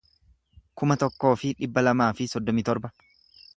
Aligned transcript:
kuma 0.81 0.97
tokkoo 1.03 1.33
fi 1.43 1.53
dhibba 1.61 1.85
lamaa 1.85 2.11
fi 2.21 2.29
soddomii 2.35 2.67
torba 2.71 2.95